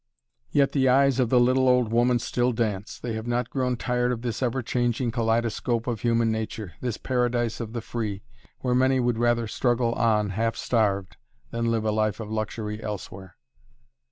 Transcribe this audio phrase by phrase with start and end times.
[0.49, 4.11] Yet the eyes of the little old woman still dance; they have not grown tired
[4.11, 8.23] of this ever changing kaleidoscope of human nature, this paradise of the free,
[8.61, 11.17] where many would rather struggle on half starved
[11.51, 13.37] than live a life of luxury elsewhere.